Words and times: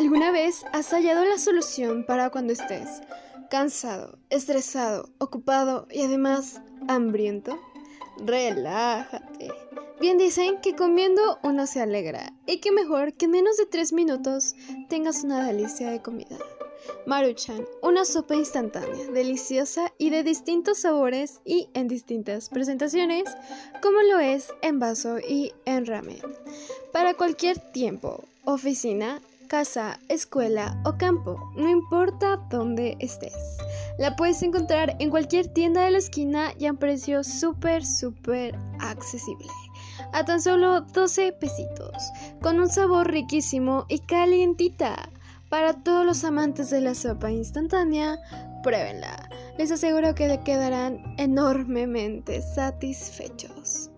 ¿Alguna 0.00 0.30
vez 0.30 0.64
has 0.72 0.88
hallado 0.94 1.26
la 1.26 1.36
solución 1.36 2.06
para 2.06 2.30
cuando 2.30 2.54
estés 2.54 3.02
cansado, 3.50 4.18
estresado, 4.30 5.10
ocupado 5.18 5.86
y 5.90 6.00
además 6.00 6.62
hambriento? 6.88 7.60
Relájate. 8.24 9.50
Bien 10.00 10.16
dicen 10.16 10.58
que 10.62 10.74
comiendo 10.74 11.38
uno 11.42 11.66
se 11.66 11.82
alegra 11.82 12.32
y 12.46 12.60
que 12.60 12.72
mejor 12.72 13.12
que 13.12 13.26
en 13.26 13.32
menos 13.32 13.58
de 13.58 13.66
tres 13.66 13.92
minutos 13.92 14.54
tengas 14.88 15.22
una 15.22 15.46
delicia 15.46 15.90
de 15.90 16.00
comida. 16.00 16.38
Maruchan, 17.04 17.66
una 17.82 18.06
sopa 18.06 18.36
instantánea, 18.36 19.10
deliciosa 19.10 19.92
y 19.98 20.08
de 20.08 20.22
distintos 20.22 20.78
sabores 20.78 21.42
y 21.44 21.68
en 21.74 21.88
distintas 21.88 22.48
presentaciones, 22.48 23.24
como 23.82 24.00
lo 24.00 24.18
es 24.18 24.48
en 24.62 24.78
vaso 24.78 25.18
y 25.18 25.52
en 25.66 25.84
ramen. 25.84 26.22
Para 26.90 27.12
cualquier 27.12 27.58
tiempo, 27.72 28.24
oficina, 28.46 29.20
casa, 29.50 29.98
escuela 30.08 30.80
o 30.84 30.96
campo, 30.96 31.36
no 31.56 31.68
importa 31.68 32.36
dónde 32.50 32.96
estés. 33.00 33.34
La 33.98 34.14
puedes 34.14 34.40
encontrar 34.44 34.94
en 35.00 35.10
cualquier 35.10 35.48
tienda 35.48 35.84
de 35.84 35.90
la 35.90 35.98
esquina 35.98 36.52
y 36.56 36.66
a 36.66 36.70
un 36.70 36.76
precio 36.76 37.24
súper, 37.24 37.84
súper 37.84 38.56
accesible. 38.78 39.48
A 40.12 40.24
tan 40.24 40.40
solo 40.40 40.82
12 40.82 41.32
pesitos, 41.32 41.96
con 42.40 42.60
un 42.60 42.68
sabor 42.68 43.10
riquísimo 43.10 43.86
y 43.88 43.98
calientita. 43.98 45.10
Para 45.48 45.72
todos 45.82 46.06
los 46.06 46.22
amantes 46.22 46.70
de 46.70 46.82
la 46.82 46.94
sopa 46.94 47.32
instantánea, 47.32 48.20
pruébenla. 48.62 49.28
Les 49.58 49.72
aseguro 49.72 50.14
que 50.14 50.40
quedarán 50.44 51.02
enormemente 51.18 52.40
satisfechos. 52.40 53.89